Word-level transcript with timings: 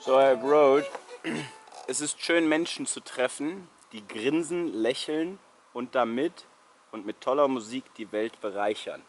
So 0.00 0.16
I 0.16 0.32
wrote, 0.34 0.86
es 1.88 2.00
ist 2.00 2.22
schön 2.22 2.48
Menschen 2.48 2.86
zu 2.86 3.00
treffen, 3.00 3.68
die 3.92 4.06
grinsen, 4.06 4.72
lächeln 4.72 5.40
und 5.72 5.96
damit 5.96 6.46
und 6.92 7.04
mit 7.04 7.20
toller 7.20 7.48
Musik 7.48 7.84
die 7.96 8.10
Welt 8.12 8.40
bereichern. 8.40 9.02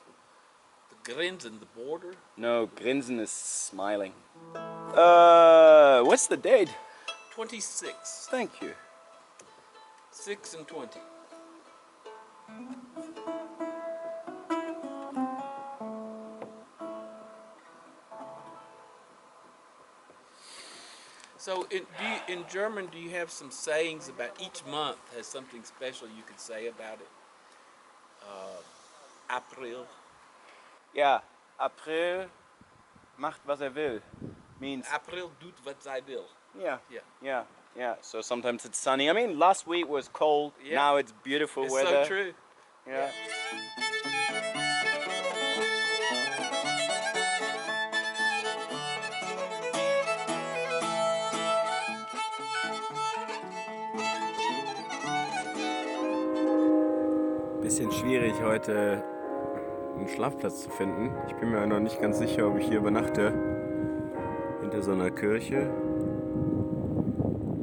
The 0.89 1.13
grins 1.13 1.45
and 1.45 1.59
the 1.59 1.67
border. 1.75 2.11
No, 2.37 2.67
grinsen 2.67 3.19
is 3.19 3.31
smiling. 3.31 4.13
Uh, 4.55 6.01
what's 6.03 6.27
the 6.27 6.37
date? 6.37 6.69
26. 7.35 8.27
Thank 8.31 8.61
you. 8.61 8.73
6 10.11 10.55
and 10.55 10.67
20. 10.67 10.99
So 21.39 21.65
in, 21.71 21.83
do 21.97 22.03
you, 22.03 22.19
in 22.39 22.45
German, 22.51 22.87
do 22.91 22.97
you 22.99 23.11
have 23.11 23.29
some 23.31 23.49
sayings 23.49 24.09
about 24.09 24.31
each 24.41 24.61
month 24.69 24.97
has 25.15 25.25
something 25.25 25.63
special 25.63 26.07
you 26.09 26.23
could 26.27 26.39
say 26.39 26.67
about 26.67 26.99
it? 26.99 27.07
Uh, 28.21 29.37
April. 29.37 29.85
Yeah, 30.93 31.19
April 31.59 32.25
macht 33.17 33.39
was 33.47 33.61
er 33.61 33.71
will. 33.73 33.99
Means 34.59 34.85
April 34.93 35.31
doet 35.39 35.57
wat 35.63 35.75
zij 35.79 36.01
wil. 36.05 36.25
yeah, 36.57 36.77
Yeah. 36.89 37.03
yeah, 37.21 37.43
yeah. 37.75 37.95
So 38.01 38.21
sometimes 38.21 38.65
it's 38.65 38.77
sunny. 38.81 39.09
I 39.09 39.13
mean, 39.13 39.37
last 39.37 39.65
week 39.65 39.87
was 39.87 40.09
cold. 40.11 40.51
Yeah. 40.61 40.75
Now 40.75 40.97
it's 40.97 41.13
beautiful 41.23 41.63
It's 41.63 41.73
weather. 41.73 42.03
so 42.03 42.07
true. 42.07 42.33
Yeah. 42.85 43.09
Bisschen 57.79 57.93
schwierig 57.93 58.33
heute 58.43 59.01
einen 59.97 60.09
Schlafplatz 60.09 60.63
zu 60.63 60.69
finden. 60.69 61.11
Ich 61.29 61.35
bin 61.35 61.49
mir 61.49 61.65
noch 61.65 61.79
nicht 61.79 62.01
ganz 62.01 62.19
sicher, 62.19 62.45
ob 62.45 62.59
ich 62.59 62.67
hier 62.67 62.79
übernachte. 62.79 63.31
Hinter 64.59 64.81
so 64.81 64.91
einer 64.91 65.09
Kirche. 65.09 65.71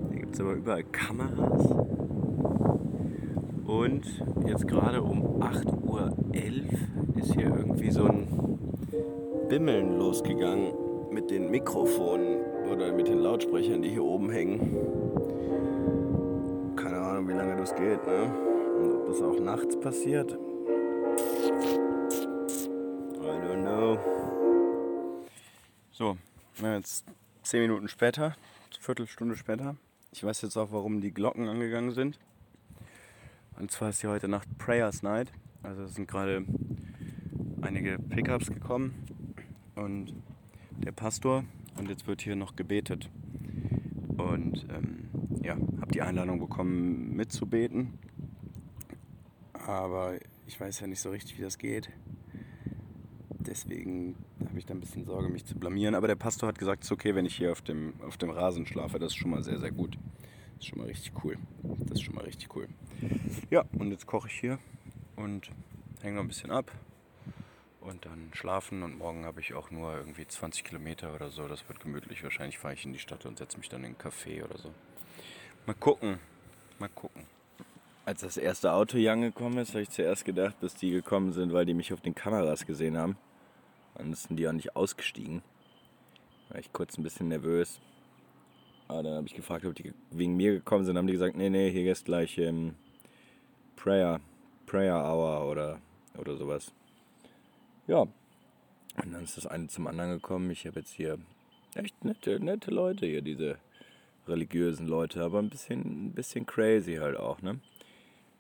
Hier 0.09 0.20
gibt 0.20 0.34
es 0.34 0.41
aber 0.41 0.55
überall 0.55 0.84
Kameras. 0.84 1.70
Und 3.67 4.25
jetzt 4.47 4.67
gerade 4.67 5.03
um 5.03 5.42
8.11 5.42 5.83
Uhr 5.83 6.11
ist 7.17 7.34
hier 7.34 7.55
irgendwie 7.55 7.91
so 7.91 8.05
ein 8.06 8.27
Bimmeln 9.50 9.98
losgegangen 9.98 10.72
mit 11.11 11.31
den 11.31 11.50
Mikrofonen 11.50 12.39
oder 12.72 12.91
mit 12.91 13.09
den 13.09 13.19
Lautsprechern, 13.19 13.83
die 13.83 13.91
hier 13.91 14.05
oben 14.05 14.31
hängen. 14.31 14.78
Keine 16.75 17.00
Ahnung, 17.00 17.28
wie 17.28 17.34
lange 17.34 17.56
das 17.56 17.75
geht, 17.75 18.06
ne? 18.06 18.55
Ob 19.06 19.12
das 19.12 19.22
auch 19.22 19.38
nachts 19.38 19.78
passiert. 19.78 20.32
I 20.32 20.36
don't 23.22 23.62
know. 23.62 24.00
So, 25.92 26.16
jetzt 26.60 27.06
10 27.44 27.60
Minuten 27.60 27.86
später, 27.86 28.34
Viertelstunde 28.80 29.36
später. 29.36 29.76
Ich 30.10 30.24
weiß 30.24 30.42
jetzt 30.42 30.56
auch, 30.56 30.72
warum 30.72 31.00
die 31.00 31.12
Glocken 31.12 31.46
angegangen 31.48 31.92
sind. 31.92 32.18
Und 33.60 33.70
zwar 33.70 33.90
ist 33.90 34.00
hier 34.00 34.10
heute 34.10 34.26
Nacht 34.26 34.48
Prayers 34.58 35.04
Night. 35.04 35.30
Also 35.62 35.84
es 35.84 35.94
sind 35.94 36.08
gerade 36.08 36.44
einige 37.60 38.00
Pickups 38.00 38.48
gekommen 38.48 39.06
und 39.76 40.14
der 40.78 40.91
Pastor 40.91 41.44
und 41.78 41.88
jetzt 41.88 42.08
wird 42.08 42.22
hier 42.22 42.34
noch 42.34 42.56
gebetet. 42.56 43.08
Und 44.16 44.66
ähm, 44.69 45.08
ja, 45.44 45.54
habe 45.81 45.92
die 45.92 46.02
Einladung 46.02 46.41
bekommen 46.41 47.14
mitzubeten. 47.14 48.00
Aber 49.66 50.16
ich 50.47 50.60
weiß 50.60 50.78
ja 50.78 50.87
nicht 50.87 51.00
so 51.00 51.10
richtig, 51.10 51.37
wie 51.38 51.43
das 51.43 51.59
geht. 51.59 51.91
Deswegen 53.31 54.15
habe 54.49 54.59
ich 54.59 54.65
da 54.65 54.75
ein 54.75 54.81
bisschen 54.81 55.04
Sorge, 55.04 55.28
mich 55.28 55.44
zu 55.44 55.56
blamieren. 55.56 55.97
Aber 55.97 56.06
der 56.06 56.15
Pastor 56.15 56.49
hat 56.49 56.59
gesagt, 56.59 56.84
es 56.84 56.88
ist 56.88 56.93
okay, 56.93 57.16
wenn 57.16 57.27
ich 57.27 57.37
hier 57.37 57.50
auf 57.50 57.62
dem, 57.62 57.94
auf 58.00 58.16
dem 58.16 58.31
Rasen 58.31 58.65
schlafe. 58.66 59.00
Das 59.00 59.12
ist 59.12 59.16
schon 59.16 59.31
mal 59.31 59.43
sehr, 59.43 59.59
sehr 59.59 59.72
gut. 59.72 59.99
Das 60.55 60.60
ist 60.60 60.66
schon 60.66 60.78
mal 60.78 60.87
richtig 60.87 61.12
cool. 61.25 61.37
Das 61.81 61.99
ist 61.99 62.03
schon 62.03 62.15
mal 62.15 62.25
richtig 62.25 62.55
cool. 62.55 62.69
Ja, 63.50 63.65
und 63.76 63.91
jetzt 63.91 64.06
koche 64.06 64.28
ich 64.28 64.38
hier 64.38 64.60
und 65.16 65.50
hänge 66.00 66.16
noch 66.16 66.22
ein 66.22 66.28
bisschen 66.28 66.53
ab 66.53 66.71
und 67.81 68.06
dann 68.06 68.31
schlafen. 68.34 68.84
Und 68.84 68.97
morgen 68.99 69.25
habe 69.25 69.41
ich 69.41 69.53
auch 69.55 69.72
nur 69.72 69.97
irgendwie 69.97 70.28
20 70.28 70.62
Kilometer 70.62 71.12
oder 71.12 71.31
so. 71.31 71.49
Das 71.49 71.69
wird 71.69 71.81
gemütlich. 71.81 72.22
Wahrscheinlich 72.22 72.59
fahre 72.59 72.75
ich 72.75 72.84
in 72.84 72.93
die 72.93 73.00
Stadt 73.00 73.26
und 73.26 73.38
setze 73.38 73.59
mich 73.59 73.69
dann 73.69 73.81
in 73.81 73.87
einen 73.87 73.97
Café 73.97 74.44
oder 74.44 74.59
so. 74.59 74.72
Mal 75.66 75.75
gucken. 75.75 76.21
Mal 76.78 76.88
gucken. 76.88 77.25
Als 78.06 78.21
das 78.21 78.37
erste 78.37 78.72
Auto 78.72 78.97
hier 78.97 79.12
angekommen 79.12 79.59
ist, 79.59 79.71
habe 79.71 79.83
ich 79.83 79.91
zuerst 79.91 80.25
gedacht, 80.25 80.55
dass 80.61 80.77
die 80.77 80.93
gekommen 80.93 81.33
sind, 81.33 81.53
weil 81.53 81.67
die 81.67 81.75
mich 81.75 81.93
auf 81.93 82.00
den 82.00 82.15
Kameras 82.15 82.65
gesehen 82.65 82.97
haben. 82.97 83.19
Dann 83.97 84.15
sind 84.15 84.37
die 84.37 84.47
auch 84.47 84.53
nicht 84.53 84.77
ausgestiegen. 84.77 85.43
War 86.49 86.61
ich 86.61 86.72
kurz 86.72 86.97
ein 86.97 87.03
bisschen 87.03 87.27
nervös. 87.27 87.81
Aber 88.87 89.03
dann 89.03 89.15
habe 89.17 89.27
ich 89.27 89.34
gefragt, 89.34 89.65
ob 89.65 89.75
die 89.75 89.93
wegen 90.12 90.37
mir 90.37 90.53
gekommen 90.53 90.84
sind. 90.84 90.94
Dann 90.94 91.03
haben 91.03 91.09
die 91.09 91.15
gesagt, 91.15 91.37
nee, 91.37 91.50
nee, 91.50 91.69
hier 91.69 91.91
ist 91.91 92.05
gleich 92.05 92.39
ähm, 92.39 92.77
Prayer, 93.75 94.21
Prayer 94.67 95.03
Hour 95.05 95.50
oder, 95.50 95.81
oder 96.17 96.37
sowas. 96.37 96.73
Ja. 97.88 98.03
Und 98.03 99.12
dann 99.12 99.25
ist 99.25 99.37
das 99.37 99.49
eine 99.49 99.67
zum 99.67 99.88
anderen 99.88 100.12
gekommen. 100.12 100.49
Ich 100.53 100.65
habe 100.65 100.78
jetzt 100.78 100.93
hier 100.93 101.19
echt 101.75 102.05
nette, 102.05 102.38
nette 102.38 102.71
Leute 102.71 103.05
hier, 103.05 103.23
diese 103.23 103.59
religiösen 104.28 104.87
Leute, 104.87 105.25
aber 105.25 105.41
ein 105.41 105.50
bisschen, 105.50 105.81
ein 105.81 106.12
bisschen 106.12 106.47
crazy 106.47 106.94
halt 106.94 107.17
auch, 107.17 107.43
ne? 107.43 107.59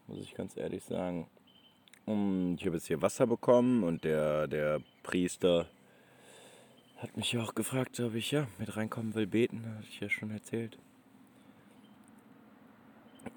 Muss 0.08 0.20
ich 0.20 0.34
ganz 0.34 0.56
ehrlich 0.56 0.84
sagen. 0.84 1.28
Und 2.04 2.58
ich 2.60 2.66
habe 2.66 2.76
jetzt 2.76 2.86
hier 2.86 3.02
Wasser 3.02 3.26
bekommen 3.26 3.82
und 3.82 4.04
der, 4.04 4.46
der 4.46 4.80
Priester 5.02 5.66
hat 6.98 7.16
mich 7.16 7.32
ja 7.32 7.42
auch 7.42 7.54
gefragt, 7.54 7.98
ob 8.00 8.14
ich 8.14 8.30
ja 8.30 8.46
mit 8.58 8.76
reinkommen 8.76 9.14
will 9.14 9.26
beten, 9.26 9.64
hatte 9.66 9.86
ich 9.90 10.00
ja 10.00 10.08
schon 10.08 10.30
erzählt. 10.30 10.78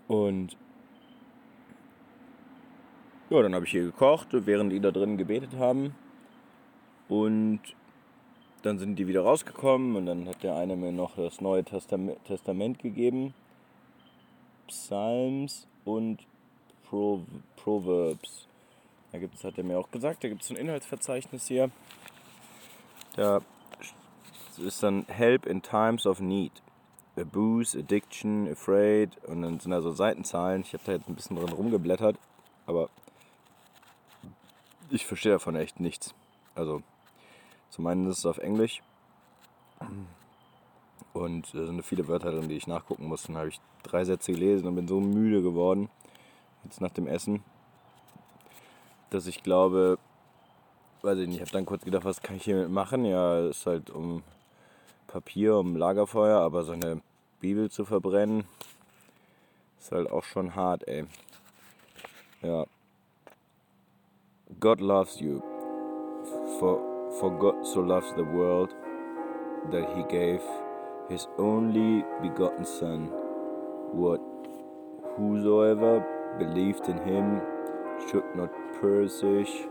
Und 0.07 0.56
ja, 3.30 3.41
dann 3.41 3.53
habe 3.53 3.66
ich 3.66 3.72
hier 3.72 3.84
gekocht, 3.84 4.30
während 4.31 4.72
die 4.72 4.80
da 4.80 4.91
drin 4.91 5.18
gebetet 5.18 5.56
haben. 5.56 5.96
Und 7.07 7.62
dann 8.62 8.78
sind 8.78 8.97
die 8.97 9.07
wieder 9.07 9.22
rausgekommen 9.22 9.96
und 9.96 10.06
dann 10.06 10.28
hat 10.28 10.44
der 10.44 10.56
eine 10.56 10.75
mir 10.75 10.91
noch 10.91 11.16
das 11.16 11.41
Neue 11.41 11.63
Testament, 11.63 12.24
Testament 12.25 12.80
gegeben. 12.80 13.34
Psalms 14.68 15.68
und 15.86 16.28
Pro, 16.90 17.22
Proverbs. 17.56 18.48
Da 19.12 19.20
gibt's, 19.20 19.44
hat 19.44 19.58
er 19.58 19.64
mir 19.64 19.78
auch 19.78 19.92
gesagt, 19.92 20.24
da 20.24 20.28
gibt 20.28 20.42
es 20.42 20.50
ein 20.50 20.56
Inhaltsverzeichnis 20.56 21.48
hier. 21.48 21.70
Da 23.16 23.42
ist 24.58 24.84
dann 24.84 25.06
Help 25.08 25.46
in 25.46 25.62
Times 25.62 26.06
of 26.06 26.20
Need. 26.20 26.52
Abuse, 27.18 27.78
Addiction, 27.78 28.50
Afraid 28.50 29.12
und 29.26 29.42
dann 29.42 29.60
sind 29.60 29.72
da 29.72 29.82
so 29.82 29.92
Seitenzahlen. 29.92 30.62
Ich 30.62 30.74
habe 30.74 30.84
da 30.86 30.94
jetzt 30.94 31.08
ein 31.10 31.16
bisschen 31.16 31.36
drin 31.36 31.50
rumgeblättert, 31.50 32.18
aber 32.66 32.90
ich 34.90 35.06
verstehe 35.06 35.34
davon 35.34 35.56
echt 35.56 35.80
nichts. 35.80 36.14
Also 36.56 36.82
zum 37.70 37.88
einen 37.88 38.10
ist 38.10 38.20
es 38.20 38.26
auf 38.26 38.38
Englisch 38.38 38.82
und 41.14 41.54
da 41.54 41.66
sind 41.66 41.84
viele 41.84 42.08
Wörter 42.08 42.32
drin, 42.32 42.48
die 42.50 42.56
ich 42.56 42.68
nachgucken 42.68 43.06
muss. 43.06 43.24
Dann 43.24 43.38
habe 43.38 43.50
ich 43.50 43.60
drei 43.84 44.06
Sätze 44.06 44.32
gelesen 44.32 44.68
und 44.68 44.76
bin 44.76 44.88
so 44.88 45.00
müde 45.00 45.42
geworden, 45.42 45.90
jetzt 46.64 46.81
nach 46.81 46.92
dem 46.92 47.08
Essen, 47.08 47.44
dass 49.10 49.28
ich 49.28 49.44
glaube, 49.44 49.98
weiß 51.01 51.18
ich 51.19 51.28
nicht, 51.28 51.38
ich 51.38 51.42
habe 51.42 51.51
dann 51.51 51.66
kurz 51.66 51.84
gedacht, 51.84 52.06
was 52.06 52.22
kann 52.22 52.36
ich 52.36 52.44
hiermit 52.44 52.69
machen? 52.69 53.06
Ja, 53.06 53.39
es 53.39 53.60
ist 53.60 53.66
halt 53.66 53.89
um 53.89 54.24
Papier, 55.07 55.57
um 55.57 55.75
Lagerfeuer, 55.75 56.39
aber 56.39 56.63
so 56.63 56.74
eine 56.74 57.01
Bibel 57.39 57.72
zu 57.72 57.86
verbrennen, 57.86 58.44
ist 59.80 59.92
halt 59.92 60.12
auch 60.12 60.24
schon 60.24 60.56
hart, 60.56 60.88
ey. 60.88 61.06
Ja. 62.42 62.66
God 64.60 64.81
loves 64.81 65.19
you. 65.19 65.42
For, 66.60 66.80
for 67.19 67.31
God 67.31 67.66
so 67.66 67.81
loves 67.81 68.13
the 68.16 68.25
world 68.25 68.75
that 69.72 69.88
he 69.95 70.04
gave 70.04 70.42
his 71.07 71.28
only 71.38 72.04
begotten 72.22 72.66
Son. 72.66 73.10
What 73.94 74.19
whosoever 75.18 76.06
believed 76.38 76.88
in 76.88 76.98
him 76.98 77.42
should 78.10 78.24
not 78.36 78.52
perish 78.80 79.66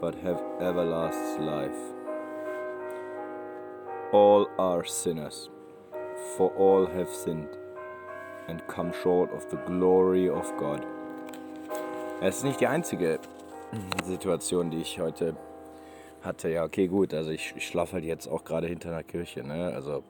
but 0.00 0.14
have 0.16 0.42
everlasting 0.60 1.46
life. 1.46 1.94
All 4.12 4.48
are 4.58 4.84
sinners, 4.84 5.50
for 6.36 6.50
all 6.56 6.86
have 6.86 7.10
sinned 7.10 7.56
and 8.48 8.66
come 8.66 8.92
short 9.02 9.30
of 9.32 9.48
the 9.50 9.58
glory 9.66 10.28
of 10.28 10.50
God. 10.56 10.84
Es 12.20 12.38
ist 12.38 12.44
nicht 12.44 12.60
die 12.60 12.66
einzige 12.66 13.18
Situation, 14.04 14.70
die 14.70 14.80
ich 14.80 14.98
heute 14.98 15.36
hatte. 16.22 16.48
Ja, 16.48 16.64
okay, 16.64 16.88
gut. 16.88 17.14
Also 17.14 17.30
ich, 17.30 17.54
ich 17.56 17.66
schlafe 17.66 17.94
halt 17.94 18.04
jetzt 18.04 18.26
auch 18.26 18.44
gerade 18.44 18.66
hinter 18.66 18.90
einer 18.90 19.02
Kirche. 19.02 19.42
Ne? 19.42 19.72
Also 19.74 20.02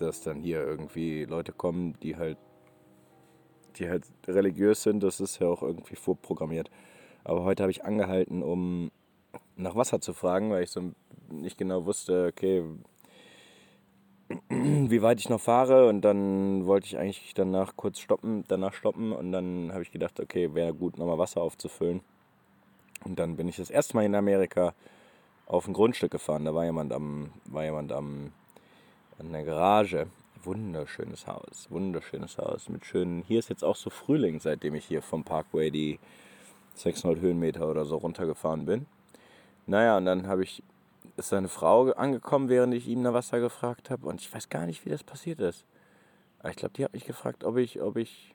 dass 0.00 0.22
dann 0.22 0.40
hier 0.40 0.60
irgendwie 0.60 1.24
Leute 1.24 1.52
kommen, 1.52 1.94
die 2.02 2.16
halt, 2.16 2.38
die 3.78 3.88
halt 3.88 4.04
religiös 4.26 4.82
sind. 4.82 5.02
Das 5.02 5.20
ist 5.20 5.38
ja 5.38 5.46
auch 5.46 5.62
irgendwie 5.62 5.96
vorprogrammiert. 5.96 6.70
Aber 7.24 7.44
heute 7.44 7.62
habe 7.62 7.70
ich 7.70 7.84
angehalten, 7.84 8.42
um 8.42 8.90
nach 9.56 9.76
Wasser 9.76 10.00
zu 10.00 10.12
fragen, 10.12 10.50
weil 10.50 10.62
ich 10.62 10.70
so 10.70 10.92
nicht 11.30 11.58
genau 11.58 11.84
wusste, 11.84 12.26
okay, 12.32 12.64
wie 14.48 15.02
weit 15.02 15.20
ich 15.20 15.28
noch 15.28 15.40
fahre 15.40 15.88
und 15.88 16.02
dann 16.02 16.66
wollte 16.66 16.86
ich 16.86 16.98
eigentlich 16.98 17.34
danach 17.34 17.76
kurz 17.76 17.98
stoppen, 18.00 18.44
danach 18.48 18.74
stoppen 18.74 19.12
und 19.12 19.32
dann 19.32 19.70
habe 19.72 19.82
ich 19.82 19.90
gedacht, 19.90 20.20
okay, 20.20 20.54
wäre 20.54 20.72
gut, 20.72 20.98
nochmal 20.98 21.18
Wasser 21.18 21.42
aufzufüllen. 21.42 22.00
Und 23.04 23.18
dann 23.18 23.36
bin 23.36 23.48
ich 23.48 23.56
das 23.56 23.70
erste 23.70 23.96
Mal 23.96 24.04
in 24.04 24.14
Amerika 24.14 24.74
auf 25.46 25.66
ein 25.66 25.72
Grundstück 25.72 26.12
gefahren. 26.12 26.44
Da 26.44 26.54
war 26.54 26.64
jemand 26.64 26.92
am, 26.92 27.30
war 27.46 27.64
jemand 27.64 27.92
am, 27.92 28.32
an 29.18 29.32
der 29.32 29.44
Garage. 29.44 30.06
Wunderschönes 30.42 31.26
Haus, 31.26 31.66
wunderschönes 31.68 32.38
Haus 32.38 32.70
mit 32.70 32.86
schönen. 32.86 33.22
Hier 33.22 33.38
ist 33.38 33.50
jetzt 33.50 33.62
auch 33.62 33.76
so 33.76 33.90
Frühling, 33.90 34.40
seitdem 34.40 34.74
ich 34.74 34.86
hier 34.86 35.02
vom 35.02 35.22
Parkway 35.22 35.70
die 35.70 35.98
600 36.76 37.20
Höhenmeter 37.20 37.68
oder 37.68 37.84
so 37.84 37.98
runtergefahren 37.98 38.64
bin. 38.64 38.86
Naja, 39.66 39.98
und 39.98 40.06
dann 40.06 40.26
habe 40.26 40.42
ich 40.42 40.62
ist 41.18 41.28
seine 41.28 41.48
Frau 41.48 41.90
angekommen, 41.90 42.48
während 42.48 42.72
ich 42.72 42.88
ihn 42.88 43.02
nach 43.02 43.12
Wasser 43.12 43.40
gefragt 43.40 43.90
habe. 43.90 44.06
Und 44.06 44.22
ich 44.22 44.32
weiß 44.32 44.48
gar 44.48 44.64
nicht, 44.64 44.86
wie 44.86 44.90
das 44.90 45.04
passiert 45.04 45.40
ist. 45.40 45.66
Aber 46.38 46.48
ich 46.48 46.56
glaube, 46.56 46.72
die 46.74 46.84
hat 46.84 46.94
mich 46.94 47.04
gefragt, 47.04 47.44
ob 47.44 47.58
ich, 47.58 47.82
ob 47.82 47.98
ich, 47.98 48.34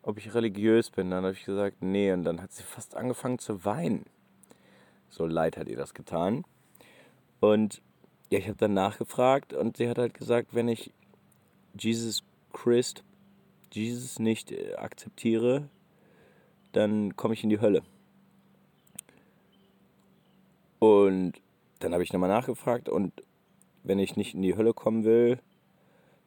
ob 0.00 0.16
ich 0.16 0.34
religiös 0.34 0.90
bin. 0.90 1.10
Dann 1.10 1.24
habe 1.24 1.34
ich 1.34 1.44
gesagt, 1.44 1.82
nee. 1.82 2.10
Und 2.12 2.24
dann 2.24 2.40
hat 2.40 2.52
sie 2.52 2.62
fast 2.62 2.96
angefangen 2.96 3.38
zu 3.38 3.66
weinen. 3.66 4.06
So 5.10 5.26
leid 5.26 5.58
hat 5.58 5.68
ihr 5.68 5.76
das 5.76 5.92
getan. 5.92 6.44
Und 7.40 7.82
ja, 8.32 8.38
ich 8.38 8.48
habe 8.48 8.56
dann 8.56 8.72
nachgefragt 8.72 9.52
und 9.52 9.76
sie 9.76 9.88
hat 9.90 9.98
halt 9.98 10.14
gesagt, 10.14 10.54
wenn 10.54 10.66
ich 10.66 10.90
Jesus 11.78 12.24
Christ, 12.54 13.04
Jesus 13.70 14.18
nicht 14.18 14.50
äh, 14.50 14.74
akzeptiere, 14.76 15.68
dann 16.72 17.14
komme 17.14 17.34
ich 17.34 17.44
in 17.44 17.50
die 17.50 17.60
Hölle. 17.60 17.82
Und 20.78 21.34
dann 21.80 21.92
habe 21.92 22.02
ich 22.02 22.12
nochmal 22.14 22.30
nachgefragt 22.30 22.88
und 22.88 23.12
wenn 23.82 23.98
ich 23.98 24.16
nicht 24.16 24.34
in 24.34 24.40
die 24.40 24.56
Hölle 24.56 24.72
kommen 24.72 25.04
will, 25.04 25.38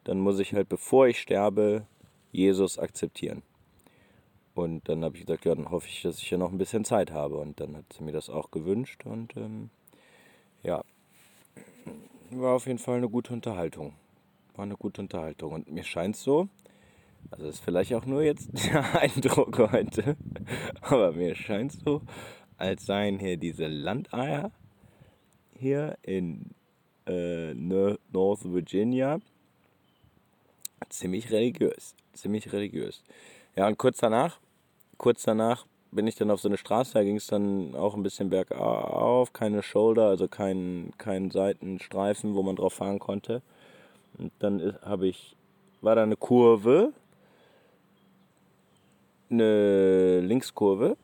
dann 0.04 0.20
muss 0.20 0.38
ich 0.38 0.54
halt, 0.54 0.68
bevor 0.68 1.08
ich 1.08 1.20
sterbe, 1.20 1.86
Jesus 2.30 2.78
akzeptieren. 2.78 3.42
Und 4.54 4.88
dann 4.88 5.04
habe 5.04 5.16
ich 5.16 5.26
gesagt, 5.26 5.44
ja, 5.44 5.56
dann 5.56 5.70
hoffe 5.72 5.88
ich, 5.88 6.02
dass 6.02 6.18
ich 6.18 6.30
ja 6.30 6.38
noch 6.38 6.52
ein 6.52 6.58
bisschen 6.58 6.84
Zeit 6.84 7.10
habe. 7.10 7.36
Und 7.36 7.58
dann 7.58 7.76
hat 7.76 7.92
sie 7.92 8.04
mir 8.04 8.12
das 8.12 8.30
auch 8.30 8.52
gewünscht. 8.52 9.04
Und 9.04 9.36
ähm, 9.36 9.70
ja, 10.62 10.84
war 12.30 12.54
auf 12.54 12.66
jeden 12.66 12.78
Fall 12.78 12.96
eine 12.96 13.08
gute 13.08 13.32
Unterhaltung. 13.32 13.94
War 14.54 14.64
eine 14.64 14.76
gute 14.76 15.00
Unterhaltung. 15.00 15.52
Und 15.52 15.70
mir 15.70 15.84
scheint 15.84 16.16
so, 16.16 16.48
also 17.30 17.46
ist 17.46 17.64
vielleicht 17.64 17.94
auch 17.94 18.06
nur 18.06 18.22
jetzt 18.22 18.50
der 18.66 19.00
Eindruck 19.00 19.58
heute, 19.58 20.16
aber 20.80 21.12
mir 21.12 21.34
scheint 21.34 21.72
so, 21.72 22.02
als 22.56 22.86
seien 22.86 23.18
hier 23.18 23.36
diese 23.36 23.66
Landeier 23.66 24.50
hier 25.58 25.96
in 26.02 26.50
äh, 27.06 27.54
North 27.54 28.44
Virginia 28.44 29.20
ziemlich 30.88 31.30
religiös. 31.30 31.94
Ziemlich 32.12 32.52
religiös. 32.52 33.02
Ja, 33.56 33.66
und 33.66 33.78
kurz 33.78 33.98
danach, 33.98 34.38
kurz 34.98 35.22
danach 35.22 35.66
bin 35.90 36.06
ich 36.06 36.16
dann 36.16 36.30
auf 36.30 36.40
so 36.40 36.48
eine 36.48 36.56
Straße, 36.56 36.94
da 36.94 37.04
ging 37.04 37.16
es 37.16 37.26
dann 37.26 37.74
auch 37.74 37.94
ein 37.94 38.02
bisschen 38.02 38.30
bergauf, 38.30 39.32
keine 39.32 39.62
Shoulder, 39.62 40.08
also 40.08 40.28
kein, 40.28 40.92
kein 40.98 41.30
Seitenstreifen, 41.30 42.34
wo 42.34 42.42
man 42.42 42.56
drauf 42.56 42.74
fahren 42.74 42.98
konnte. 42.98 43.42
Und 44.18 44.32
dann 44.38 44.76
habe 44.82 45.06
ich, 45.06 45.36
war 45.80 45.94
da 45.94 46.02
eine 46.02 46.16
Kurve, 46.16 46.92
eine 49.30 50.20
Linkskurve 50.20 50.96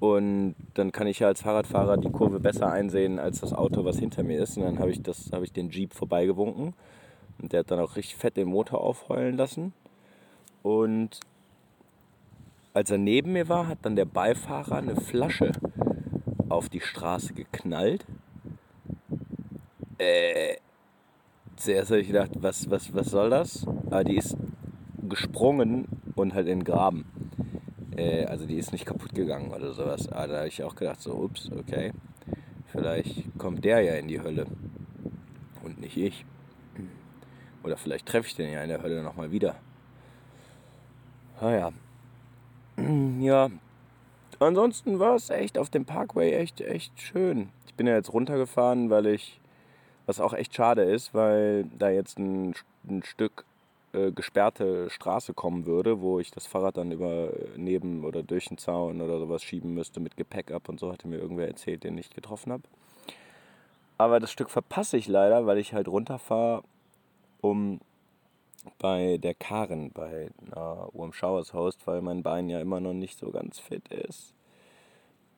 und 0.00 0.54
dann 0.74 0.92
kann 0.92 1.06
ich 1.06 1.20
ja 1.20 1.28
als 1.28 1.42
Fahrradfahrer 1.42 1.96
die 1.96 2.10
Kurve 2.10 2.40
besser 2.40 2.70
einsehen 2.70 3.18
als 3.18 3.40
das 3.40 3.52
Auto, 3.52 3.84
was 3.84 3.98
hinter 3.98 4.22
mir 4.22 4.42
ist. 4.42 4.56
Und 4.56 4.64
dann 4.64 4.78
habe 4.78 4.90
ich, 4.90 5.00
hab 5.32 5.42
ich 5.42 5.52
den 5.52 5.70
Jeep 5.70 5.94
vorbeigewunken. 5.94 6.74
Und 7.40 7.52
der 7.52 7.60
hat 7.60 7.70
dann 7.70 7.80
auch 7.80 7.96
richtig 7.96 8.16
fett 8.16 8.36
den 8.36 8.48
Motor 8.48 8.80
aufheulen 8.80 9.36
lassen. 9.36 9.72
Und 10.62 11.20
als 12.74 12.90
er 12.90 12.98
neben 12.98 13.32
mir 13.32 13.48
war, 13.48 13.68
hat 13.68 13.78
dann 13.82 13.94
der 13.94 14.04
Beifahrer 14.04 14.76
eine 14.76 14.96
Flasche 14.96 15.52
auf 16.48 16.68
die 16.68 16.80
Straße 16.80 17.32
geknallt. 17.32 18.04
Äh, 19.98 20.56
zuerst 21.56 21.92
habe 21.92 22.00
ich 22.00 22.08
gedacht, 22.08 22.32
was, 22.40 22.68
was, 22.68 22.92
was 22.92 23.06
soll 23.06 23.30
das? 23.30 23.64
Aber 23.86 24.02
die 24.02 24.16
ist 24.16 24.36
gesprungen 25.08 25.86
und 26.16 26.34
halt 26.34 26.48
in 26.48 26.60
den 26.60 26.64
Graben. 26.64 27.04
Äh, 27.96 28.24
also 28.24 28.44
die 28.44 28.56
ist 28.56 28.72
nicht 28.72 28.86
kaputt 28.86 29.14
gegangen 29.14 29.52
oder 29.52 29.72
sowas. 29.72 30.10
Aber 30.10 30.26
da 30.26 30.36
habe 30.38 30.48
ich 30.48 30.62
auch 30.64 30.74
gedacht, 30.74 31.00
so, 31.00 31.14
ups, 31.14 31.50
okay. 31.56 31.92
Vielleicht 32.66 33.38
kommt 33.38 33.64
der 33.64 33.82
ja 33.82 33.94
in 33.94 34.08
die 34.08 34.20
Hölle 34.20 34.46
und 35.62 35.80
nicht 35.80 35.96
ich. 35.96 36.26
Oder 37.62 37.76
vielleicht 37.76 38.06
treffe 38.06 38.26
ich 38.26 38.34
den 38.34 38.52
ja 38.52 38.62
in 38.62 38.68
der 38.68 38.82
Hölle 38.82 39.04
nochmal 39.04 39.30
wieder. 39.30 39.54
Naja. 41.40 41.68
Ah 41.68 41.83
ja. 42.76 43.50
Ansonsten 44.40 44.98
war 44.98 45.14
es 45.14 45.30
echt 45.30 45.58
auf 45.58 45.70
dem 45.70 45.84
Parkway 45.84 46.32
echt, 46.32 46.60
echt 46.60 47.00
schön. 47.00 47.50
Ich 47.66 47.74
bin 47.74 47.86
ja 47.86 47.94
jetzt 47.94 48.12
runtergefahren, 48.12 48.90
weil 48.90 49.06
ich, 49.06 49.40
was 50.06 50.20
auch 50.20 50.32
echt 50.32 50.54
schade 50.54 50.82
ist, 50.82 51.14
weil 51.14 51.64
da 51.78 51.90
jetzt 51.90 52.18
ein, 52.18 52.54
ein 52.88 53.02
Stück 53.04 53.44
äh, 53.92 54.10
gesperrte 54.10 54.90
Straße 54.90 55.34
kommen 55.34 55.66
würde, 55.66 56.00
wo 56.00 56.18
ich 56.18 56.32
das 56.32 56.46
Fahrrad 56.46 56.76
dann 56.76 56.90
über 56.90 57.30
neben 57.56 58.04
oder 58.04 58.22
durch 58.22 58.48
den 58.48 58.58
Zaun 58.58 59.00
oder 59.00 59.18
sowas 59.18 59.42
schieben 59.42 59.72
müsste 59.74 60.00
mit 60.00 60.16
Gepäck 60.16 60.50
ab 60.50 60.68
und 60.68 60.80
so, 60.80 60.92
hatte 60.92 61.06
mir 61.06 61.18
irgendwer 61.18 61.46
erzählt, 61.46 61.84
den 61.84 61.96
ich 61.96 62.10
getroffen 62.10 62.52
habe. 62.52 62.64
Aber 63.96 64.18
das 64.18 64.32
Stück 64.32 64.50
verpasse 64.50 64.96
ich 64.96 65.06
leider, 65.06 65.46
weil 65.46 65.58
ich 65.58 65.74
halt 65.74 65.86
runterfahre, 65.86 66.64
um 67.40 67.80
bei 68.78 69.18
der 69.18 69.34
Karen 69.34 69.90
bei 69.92 70.30
na, 70.54 70.88
Urm 70.92 71.12
Showers 71.12 71.52
Host, 71.52 71.86
weil 71.86 72.00
mein 72.02 72.22
Bein 72.22 72.48
ja 72.48 72.60
immer 72.60 72.80
noch 72.80 72.94
nicht 72.94 73.18
so 73.18 73.30
ganz 73.30 73.58
fit 73.58 73.88
ist. 73.88 74.34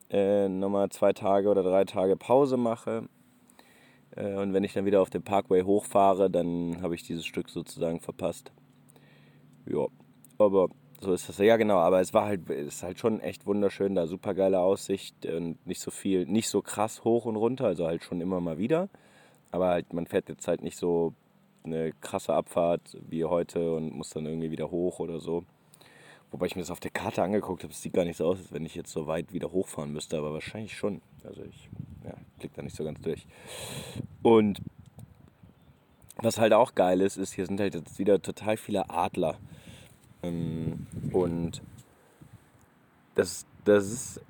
Äh, 0.09 0.47
nochmal 0.47 0.89
zwei 0.89 1.13
Tage 1.13 1.49
oder 1.49 1.63
drei 1.63 1.83
Tage 1.83 2.15
Pause 2.15 2.57
mache 2.57 3.09
äh, 4.17 4.35
und 4.35 4.53
wenn 4.53 4.63
ich 4.63 4.73
dann 4.73 4.85
wieder 4.85 5.01
auf 5.01 5.09
dem 5.09 5.23
Parkway 5.23 5.63
hochfahre, 5.63 6.29
dann 6.29 6.81
habe 6.81 6.95
ich 6.95 7.03
dieses 7.03 7.25
Stück 7.25 7.49
sozusagen 7.49 7.99
verpasst. 8.01 8.51
Ja, 9.65 9.87
aber 10.37 10.69
so 11.01 11.13
ist 11.13 11.29
das. 11.29 11.37
Ja, 11.37 11.57
genau, 11.57 11.77
aber 11.77 12.01
es 12.01 12.13
war 12.13 12.25
halt, 12.25 12.49
ist 12.49 12.83
halt 12.83 12.99
schon 12.99 13.19
echt 13.19 13.45
wunderschön, 13.45 13.95
da 13.95 14.07
super 14.07 14.33
geile 14.33 14.59
Aussicht 14.59 15.25
und 15.25 15.65
nicht 15.65 15.81
so 15.81 15.91
viel, 15.91 16.25
nicht 16.25 16.49
so 16.49 16.61
krass 16.61 17.03
hoch 17.03 17.25
und 17.25 17.35
runter, 17.35 17.65
also 17.65 17.85
halt 17.87 18.03
schon 18.03 18.21
immer 18.21 18.41
mal 18.41 18.57
wieder. 18.57 18.89
Aber 19.51 19.67
halt, 19.67 19.93
man 19.93 20.07
fährt 20.07 20.29
jetzt 20.29 20.47
halt 20.47 20.61
nicht 20.63 20.77
so 20.77 21.13
eine 21.67 21.93
krasse 22.01 22.33
Abfahrt 22.33 22.97
wie 23.07 23.25
heute 23.25 23.75
und 23.75 23.93
muss 23.93 24.09
dann 24.09 24.25
irgendwie 24.25 24.51
wieder 24.51 24.71
hoch 24.71 24.99
oder 24.99 25.19
so. 25.19 25.43
Wobei 26.31 26.47
ich 26.47 26.55
mir 26.55 26.61
das 26.61 26.71
auf 26.71 26.79
der 26.79 26.91
Karte 26.91 27.23
angeguckt 27.23 27.63
habe, 27.63 27.71
es 27.71 27.81
sieht 27.81 27.93
gar 27.93 28.03
nicht 28.03 28.17
so 28.17 28.25
aus, 28.25 28.39
als 28.39 28.51
wenn 28.51 28.65
ich 28.65 28.75
jetzt 28.75 28.91
so 28.91 29.07
weit 29.07 29.31
wieder 29.31 29.51
hochfahren 29.51 29.93
müsste, 29.93 30.17
aber 30.17 30.33
wahrscheinlich 30.33 30.75
schon. 30.75 31.01
Also 31.23 31.43
ich 31.43 31.69
ja, 32.03 32.13
blick 32.39 32.53
da 32.53 32.61
nicht 32.61 32.75
so 32.75 32.83
ganz 32.83 33.01
durch. 33.01 33.25
Und 34.23 34.61
was 36.17 36.37
halt 36.37 36.53
auch 36.53 36.75
geil 36.75 37.01
ist, 37.01 37.17
ist, 37.17 37.33
hier 37.33 37.45
sind 37.45 37.59
halt 37.59 37.75
jetzt 37.75 37.99
wieder 37.99 38.21
total 38.21 38.57
viele 38.57 38.89
Adler. 38.89 39.37
Ähm, 40.23 40.87
und 41.13 41.61
das, 43.15 43.45
das 43.65 43.85
ist, 43.85 44.21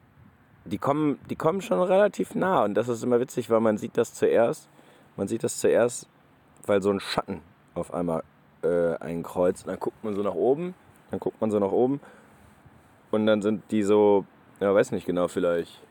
die 0.65 0.77
kommen, 0.77 1.17
die 1.29 1.35
kommen 1.35 1.61
schon 1.61 1.81
relativ 1.81 2.35
nah. 2.35 2.63
Und 2.63 2.75
das 2.75 2.89
ist 2.89 3.03
immer 3.03 3.19
witzig, 3.19 3.49
weil 3.49 3.61
man 3.61 3.77
sieht 3.77 3.97
das 3.97 4.13
zuerst, 4.13 4.69
man 5.15 5.27
sieht 5.27 5.43
das 5.43 5.57
zuerst, 5.57 6.07
weil 6.67 6.81
so 6.81 6.91
ein 6.91 6.99
Schatten 6.99 7.41
auf 7.73 7.93
einmal 7.93 8.23
äh, 8.63 8.95
einkreuzt. 8.95 9.67
Dann 9.67 9.79
guckt 9.79 10.03
man 10.03 10.15
so 10.15 10.21
nach 10.21 10.35
oben 10.35 10.75
dann 11.11 11.19
guckt 11.19 11.39
man 11.39 11.51
so 11.51 11.59
nach 11.59 11.71
oben 11.71 11.99
und 13.11 13.25
dann 13.25 13.41
sind 13.41 13.63
die 13.71 13.83
so, 13.83 14.25
ja, 14.59 14.73
weiß 14.73 14.91
nicht 14.91 15.05
genau, 15.05 15.27
vielleicht. 15.27 15.81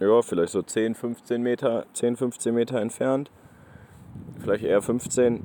Ja, 0.00 0.22
vielleicht 0.22 0.52
so 0.52 0.62
10, 0.62 0.94
15 0.94 1.42
Meter, 1.42 1.86
10, 1.92 2.16
15 2.16 2.54
Meter 2.54 2.80
entfernt. 2.80 3.30
Vielleicht 4.40 4.64
eher 4.64 4.82
15. 4.82 5.42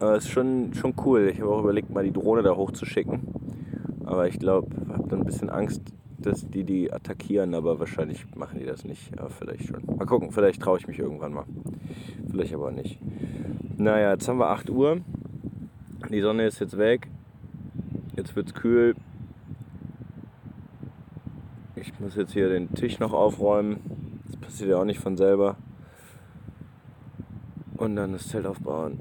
Aber 0.00 0.16
ist 0.16 0.28
schon, 0.28 0.74
schon 0.74 0.94
cool. 1.04 1.30
Ich 1.32 1.40
habe 1.40 1.50
auch 1.50 1.60
überlegt, 1.60 1.90
mal 1.90 2.04
die 2.04 2.12
Drohne 2.12 2.42
da 2.42 2.54
hochzuschicken. 2.54 3.22
Aber 4.04 4.28
ich 4.28 4.38
glaube, 4.38 4.68
habe 4.92 5.08
dann 5.08 5.20
ein 5.20 5.24
bisschen 5.24 5.50
Angst, 5.50 5.82
dass 6.18 6.48
die 6.48 6.64
die 6.64 6.92
attackieren. 6.92 7.54
Aber 7.54 7.78
wahrscheinlich 7.78 8.24
machen 8.34 8.58
die 8.58 8.66
das 8.66 8.84
nicht. 8.84 9.18
Aber 9.18 9.30
vielleicht 9.30 9.66
schon. 9.66 9.82
Mal 9.86 10.06
gucken, 10.06 10.32
vielleicht 10.32 10.60
traue 10.60 10.78
ich 10.78 10.86
mich 10.86 10.98
irgendwann 10.98 11.32
mal. 11.32 11.44
Vielleicht 12.30 12.54
aber 12.54 12.70
nicht. 12.70 13.00
Naja, 13.76 14.12
jetzt 14.12 14.28
haben 14.28 14.38
wir 14.38 14.50
8 14.50 14.70
Uhr. 14.70 15.00
Die 16.10 16.20
Sonne 16.20 16.46
ist 16.46 16.60
jetzt 16.60 16.78
weg. 16.78 17.08
Jetzt 18.16 18.34
wird 18.34 18.48
es 18.48 18.54
kühl. 18.54 18.94
Ich 21.76 21.98
muss 22.00 22.16
jetzt 22.16 22.32
hier 22.32 22.48
den 22.48 22.74
Tisch 22.74 22.98
noch 22.98 23.12
aufräumen. 23.12 24.20
Das 24.26 24.36
passiert 24.36 24.70
ja 24.70 24.76
auch 24.78 24.84
nicht 24.84 25.00
von 25.00 25.16
selber. 25.16 25.56
Und 27.76 27.94
dann 27.94 28.12
das 28.12 28.28
Zelt 28.28 28.46
aufbauen. 28.46 28.98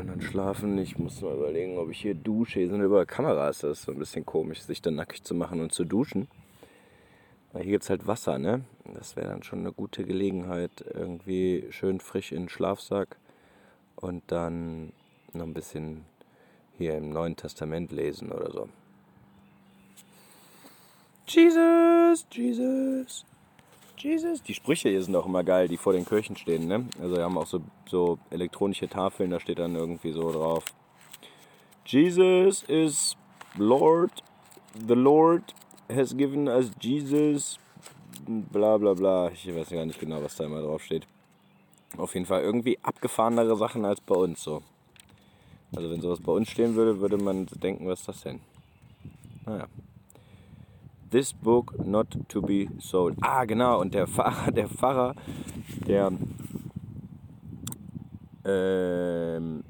Und 0.00 0.06
dann 0.06 0.22
schlafen. 0.22 0.78
Ich 0.78 0.98
muss 0.98 1.20
mal 1.20 1.34
überlegen, 1.34 1.76
ob 1.76 1.90
ich 1.90 2.00
hier 2.00 2.14
dusche. 2.14 2.60
Hier 2.60 2.70
sind 2.70 2.80
überall 2.80 3.04
Kameras. 3.04 3.58
Das 3.58 3.80
ist 3.80 3.82
so 3.82 3.92
ein 3.92 3.98
bisschen 3.98 4.24
komisch, 4.24 4.62
sich 4.62 4.80
dann 4.80 4.94
nackig 4.94 5.24
zu 5.24 5.34
machen 5.34 5.60
und 5.60 5.72
zu 5.72 5.84
duschen. 5.84 6.26
Weil 7.52 7.64
hier 7.64 7.72
gibt 7.72 7.84
es 7.84 7.90
halt 7.90 8.06
Wasser, 8.06 8.38
ne? 8.38 8.64
Das 8.94 9.14
wäre 9.16 9.28
dann 9.28 9.42
schon 9.42 9.58
eine 9.58 9.72
gute 9.72 10.04
Gelegenheit. 10.04 10.70
Irgendwie 10.94 11.66
schön 11.68 12.00
frisch 12.00 12.32
in 12.32 12.44
den 12.44 12.48
Schlafsack. 12.48 13.18
Und 13.94 14.22
dann 14.28 14.94
noch 15.34 15.44
ein 15.44 15.52
bisschen 15.52 16.06
hier 16.78 16.96
im 16.96 17.10
Neuen 17.10 17.36
Testament 17.36 17.92
lesen 17.92 18.32
oder 18.32 18.50
so. 18.50 18.70
Jesus, 21.26 22.26
Jesus, 22.32 23.26
Jesus. 24.02 24.42
Die 24.42 24.54
Sprüche 24.54 24.88
hier 24.88 25.02
sind 25.02 25.14
auch 25.16 25.26
immer 25.26 25.44
geil, 25.44 25.68
die 25.68 25.76
vor 25.76 25.92
den 25.92 26.04
Kirchen 26.04 26.36
stehen. 26.36 26.66
Ne? 26.66 26.86
Also 27.00 27.16
wir 27.16 27.24
haben 27.24 27.38
auch 27.38 27.46
so, 27.46 27.60
so 27.86 28.18
elektronische 28.30 28.88
Tafeln, 28.88 29.30
da 29.30 29.40
steht 29.40 29.58
dann 29.58 29.74
irgendwie 29.74 30.12
so 30.12 30.30
drauf. 30.32 30.64
Jesus 31.86 32.62
is 32.64 33.16
Lord, 33.56 34.22
the 34.86 34.94
Lord 34.94 35.54
has 35.88 36.16
given 36.16 36.48
us 36.48 36.70
Jesus, 36.80 37.58
bla 38.26 38.76
bla 38.78 38.94
bla. 38.94 39.30
Ich 39.32 39.54
weiß 39.54 39.70
gar 39.70 39.84
nicht 39.84 39.98
genau, 39.98 40.22
was 40.22 40.36
da 40.36 40.44
immer 40.44 40.62
drauf 40.62 40.82
steht. 40.82 41.06
Auf 41.96 42.14
jeden 42.14 42.26
Fall 42.26 42.42
irgendwie 42.42 42.78
abgefahrenere 42.82 43.56
Sachen 43.56 43.84
als 43.84 44.00
bei 44.00 44.14
uns 44.14 44.42
so. 44.42 44.62
Also 45.74 45.90
wenn 45.90 46.00
sowas 46.00 46.20
bei 46.20 46.32
uns 46.32 46.50
stehen 46.50 46.74
würde, 46.74 47.00
würde 47.00 47.16
man 47.16 47.46
denken, 47.46 47.86
was 47.86 48.00
ist 48.00 48.08
das 48.08 48.22
denn? 48.22 48.40
Naja. 49.46 49.66
This 51.10 51.32
book 51.32 51.84
not 51.84 52.06
to 52.28 52.40
be 52.40 52.68
sold. 52.78 53.16
Ah, 53.20 53.44
genau. 53.44 53.80
Und 53.80 53.94
der 53.94 54.06
Pfarrer, 54.06 54.52
der 54.52 54.68
Pfarrer, 54.68 55.14
der 55.86 56.12
ähm, 58.44 59.64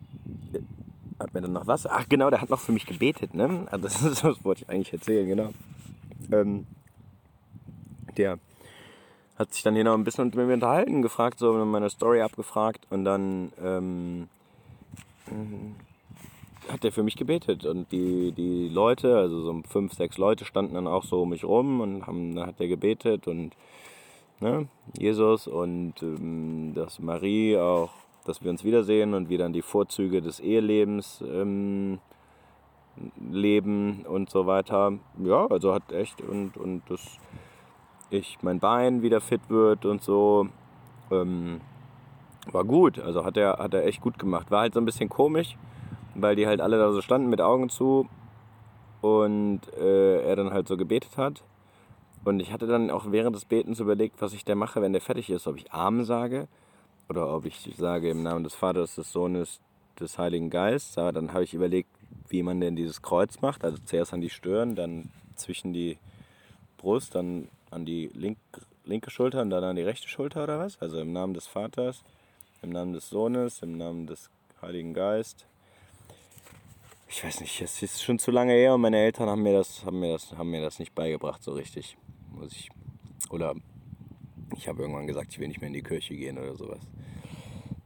hat 1.18 1.34
mir 1.34 1.40
dann 1.40 1.52
noch 1.52 1.66
was. 1.66 1.86
Ach, 1.86 2.06
genau, 2.08 2.30
der 2.30 2.40
hat 2.40 2.50
noch 2.50 2.60
für 2.60 2.72
mich 2.72 2.86
gebetet, 2.86 3.34
ne? 3.34 3.66
Also 3.70 3.84
das, 3.84 4.02
ist, 4.02 4.24
das 4.24 4.44
wollte 4.44 4.62
ich 4.62 4.70
eigentlich 4.70 4.92
erzählen, 4.92 5.26
genau. 5.26 5.50
Ähm, 6.32 6.66
der 8.16 8.38
hat 9.38 9.54
sich 9.54 9.62
dann 9.62 9.74
hier 9.74 9.84
noch 9.84 9.94
ein 9.94 10.04
bisschen 10.04 10.26
mit 10.26 10.34
mir 10.34 10.52
unterhalten, 10.52 11.00
gefragt, 11.00 11.38
so 11.38 11.52
meine 11.64 11.88
Story 11.88 12.20
abgefragt 12.20 12.86
und 12.90 13.04
dann 13.04 13.52
ähm, 13.62 14.28
hat 16.68 16.84
er 16.84 16.92
für 16.92 17.02
mich 17.02 17.16
gebetet 17.16 17.64
und 17.64 17.90
die, 17.92 18.32
die 18.32 18.68
Leute, 18.68 19.16
also 19.16 19.40
so 19.40 19.62
fünf, 19.68 19.94
sechs 19.94 20.18
Leute 20.18 20.44
standen 20.44 20.74
dann 20.74 20.86
auch 20.86 21.04
so 21.04 21.22
um 21.22 21.30
mich 21.30 21.44
rum 21.44 21.80
und 21.80 22.06
haben, 22.06 22.34
dann 22.34 22.46
hat 22.46 22.60
er 22.60 22.68
gebetet 22.68 23.26
und 23.26 23.52
ne, 24.40 24.68
Jesus 24.98 25.46
und 25.46 25.94
ähm, 26.02 26.72
dass 26.74 26.98
Marie 26.98 27.56
auch, 27.56 27.90
dass 28.24 28.42
wir 28.42 28.50
uns 28.50 28.64
wiedersehen 28.64 29.14
und 29.14 29.28
wir 29.28 29.38
dann 29.38 29.52
die 29.52 29.62
Vorzüge 29.62 30.20
des 30.20 30.40
Ehelebens 30.40 31.22
ähm, 31.26 31.98
leben 33.30 34.04
und 34.06 34.30
so 34.30 34.46
weiter. 34.46 34.92
Ja, 35.24 35.46
also 35.46 35.72
hat 35.72 35.92
echt 35.92 36.20
und, 36.20 36.56
und 36.56 36.82
dass 36.88 37.18
ich 38.10 38.38
mein 38.42 38.60
Bein 38.60 39.02
wieder 39.02 39.20
fit 39.20 39.48
wird 39.48 39.84
und 39.84 40.02
so. 40.02 40.48
Ähm, 41.10 41.60
war 42.50 42.64
gut, 42.64 42.98
also 42.98 43.24
hat 43.24 43.36
er, 43.36 43.58
hat 43.58 43.74
er 43.74 43.84
echt 43.84 44.00
gut 44.00 44.18
gemacht. 44.18 44.50
War 44.50 44.60
halt 44.60 44.74
so 44.74 44.80
ein 44.80 44.86
bisschen 44.86 45.08
komisch, 45.08 45.56
weil 46.14 46.36
die 46.36 46.46
halt 46.46 46.60
alle 46.60 46.78
da 46.78 46.92
so 46.92 47.00
standen 47.00 47.28
mit 47.28 47.40
Augen 47.40 47.68
zu 47.68 48.08
und 49.00 49.60
äh, 49.78 50.22
er 50.22 50.36
dann 50.36 50.52
halt 50.52 50.68
so 50.68 50.76
gebetet 50.76 51.16
hat. 51.16 51.42
Und 52.24 52.40
ich 52.40 52.52
hatte 52.52 52.66
dann 52.66 52.90
auch 52.90 53.10
während 53.10 53.34
des 53.34 53.46
Betens 53.46 53.80
überlegt, 53.80 54.20
was 54.20 54.34
ich 54.34 54.44
da 54.44 54.54
mache, 54.54 54.82
wenn 54.82 54.92
der 54.92 55.00
fertig 55.00 55.30
ist. 55.30 55.46
Ob 55.46 55.56
ich 55.56 55.72
Amen 55.72 56.04
sage 56.04 56.48
oder 57.08 57.34
ob 57.34 57.46
ich 57.46 57.74
sage 57.78 58.10
im 58.10 58.22
Namen 58.22 58.44
des 58.44 58.54
Vaters, 58.54 58.94
des 58.94 59.10
Sohnes, 59.10 59.60
des 59.98 60.18
Heiligen 60.18 60.50
Geistes. 60.50 60.98
Aber 60.98 61.12
dann 61.12 61.32
habe 61.32 61.44
ich 61.44 61.54
überlegt, 61.54 61.88
wie 62.28 62.42
man 62.42 62.60
denn 62.60 62.76
dieses 62.76 63.00
Kreuz 63.00 63.40
macht. 63.40 63.64
Also 63.64 63.78
zuerst 63.84 64.12
an 64.12 64.20
die 64.20 64.28
Stirn, 64.28 64.74
dann 64.74 65.10
zwischen 65.36 65.72
die 65.72 65.96
Brust, 66.76 67.14
dann 67.14 67.48
an 67.70 67.86
die 67.86 68.10
link, 68.12 68.36
linke 68.84 69.10
Schulter 69.10 69.40
und 69.40 69.50
dann 69.50 69.64
an 69.64 69.76
die 69.76 69.82
rechte 69.82 70.08
Schulter 70.08 70.44
oder 70.44 70.58
was? 70.58 70.80
Also 70.82 71.00
im 71.00 71.12
Namen 71.12 71.32
des 71.32 71.46
Vaters, 71.46 72.04
im 72.60 72.70
Namen 72.70 72.92
des 72.92 73.08
Sohnes, 73.08 73.62
im 73.62 73.78
Namen 73.78 74.06
des 74.06 74.28
Heiligen 74.60 74.92
Geistes 74.92 75.49
ich 77.10 77.24
weiß 77.24 77.40
nicht, 77.40 77.60
es 77.60 77.82
ist 77.82 78.02
schon 78.02 78.20
zu 78.20 78.30
lange 78.30 78.52
her 78.52 78.74
und 78.74 78.82
meine 78.82 78.98
Eltern 78.98 79.28
haben 79.28 79.42
mir 79.42 79.52
das, 79.52 79.84
haben 79.84 79.98
mir 79.98 80.12
das, 80.12 80.32
haben 80.32 80.50
mir 80.50 80.60
das 80.60 80.78
nicht 80.78 80.94
beigebracht 80.94 81.42
so 81.42 81.52
richtig. 81.52 81.96
Muss 82.32 82.52
ich. 82.52 82.70
Oder 83.30 83.54
ich 84.56 84.68
habe 84.68 84.82
irgendwann 84.82 85.08
gesagt, 85.08 85.32
ich 85.32 85.40
will 85.40 85.48
nicht 85.48 85.60
mehr 85.60 85.66
in 85.66 85.74
die 85.74 85.82
Kirche 85.82 86.14
gehen 86.14 86.38
oder 86.38 86.54
sowas. 86.54 86.78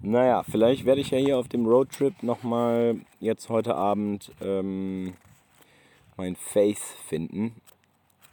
Naja, 0.01 0.43
vielleicht 0.43 0.85
werde 0.85 1.01
ich 1.01 1.11
ja 1.11 1.19
hier 1.19 1.39
auf 1.39 1.49
dem 1.49 1.65
Roadtrip 1.65 2.23
nochmal 2.23 3.01
jetzt 3.19 3.49
heute 3.49 3.75
Abend 3.75 4.31
ähm, 4.43 5.15
mein 6.19 6.37
Faith 6.37 6.79
finden. 7.09 7.55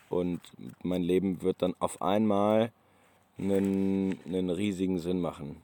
Und 0.09 0.41
mein 0.83 1.03
Leben 1.03 1.41
wird 1.41 1.61
dann 1.61 1.73
auf 1.79 2.01
einmal 2.01 2.73
einen, 3.37 4.19
einen 4.25 4.49
riesigen 4.49 4.99
Sinn 4.99 5.21
machen. 5.21 5.61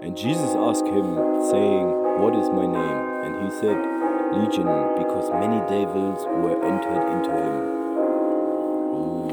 And 0.00 0.18
Jesus 0.18 0.56
asked 0.56 0.88
him, 0.88 1.14
saying, 1.50 1.99
What 2.20 2.36
is 2.36 2.50
my 2.50 2.66
name? 2.66 2.98
And 3.24 3.42
he 3.42 3.50
said, 3.50 3.78
Legion, 4.34 4.66
because 4.98 5.30
many 5.30 5.58
devils 5.70 6.26
were 6.26 6.62
entered 6.62 7.02
into 7.14 7.30
him. 7.30 7.54
Uh. 8.92 9.30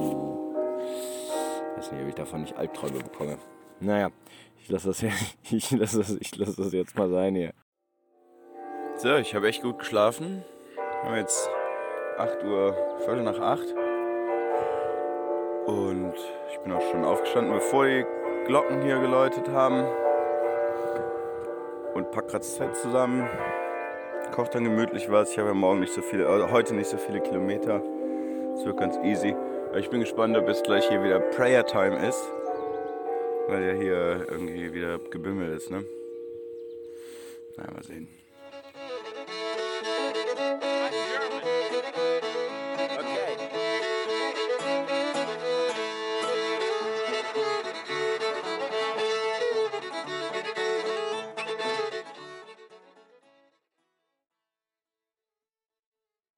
Weiß 1.75 1.91
nicht, 1.91 2.01
ob 2.01 2.07
ich 2.07 2.15
davon 2.15 2.41
nicht 2.43 2.57
Albträume 2.57 2.99
bekomme. 2.99 3.39
Naja, 3.81 4.09
ich 4.57 4.69
lasse 4.69 4.87
das, 4.87 5.03
ich 5.51 5.71
lass 5.71 5.91
das, 5.91 6.11
ich 6.11 6.37
lass 6.37 6.55
das 6.55 6.71
jetzt 6.71 6.97
mal 6.97 7.09
sein 7.09 7.35
hier. 7.35 7.53
So, 8.95 9.17
ich 9.17 9.35
habe 9.35 9.49
echt 9.49 9.63
gut 9.63 9.79
geschlafen. 9.79 10.45
Wir 11.01 11.09
haben 11.09 11.17
jetzt 11.17 11.49
8 12.17 12.41
Uhr, 12.45 12.73
Viertel 12.99 13.23
nach 13.23 13.37
8. 13.37 13.75
Und 15.65 16.13
ich 16.53 16.59
bin 16.59 16.71
auch 16.71 16.89
schon 16.89 17.03
aufgestanden, 17.03 17.53
bevor 17.53 17.85
die 17.85 18.05
Glocken 18.45 18.81
hier 18.81 18.99
geläutet 18.99 19.49
haben 19.49 19.85
und 21.97 22.11
pack 22.11 22.27
gerade 22.27 22.45
Zelt 22.45 22.75
zusammen. 22.75 23.27
Kocht 24.31 24.53
dann 24.53 24.63
gemütlich 24.63 25.09
was. 25.09 25.31
Ich 25.31 25.39
habe 25.39 25.49
ja 25.49 25.55
morgen 25.55 25.79
nicht 25.79 25.93
so 25.93 26.01
viele, 26.01 26.25
äh, 26.25 26.51
heute 26.51 26.75
nicht 26.75 26.89
so 26.89 26.97
viele 26.97 27.19
Kilometer. 27.21 27.81
Es 28.55 28.65
wird 28.65 28.77
ganz 28.77 28.97
easy. 29.03 29.35
Ich 29.75 29.89
bin 29.89 30.01
gespannt, 30.01 30.37
ob 30.37 30.47
es 30.47 30.61
gleich 30.61 30.87
hier 30.87 31.03
wieder 31.03 31.19
Prayer 31.19 31.65
Time 31.65 32.07
ist. 32.07 32.23
Weil 33.47 33.63
ja 33.63 33.73
hier 33.73 34.27
irgendwie 34.29 34.73
wieder 34.73 34.99
gebimmelt 34.99 35.55
ist, 35.55 35.71
ne? 35.71 35.85
Na, 37.57 37.63
mal 37.73 37.83
sehen. 37.83 38.07